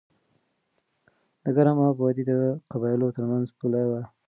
د 1.43 1.45
ګرم 1.55 1.77
آب 1.87 1.97
وادي 2.01 2.23
د 2.27 2.31
قبایلو 2.71 3.15
ترمنځ 3.17 3.47
پوله 3.57 3.81
وه. 3.89 4.01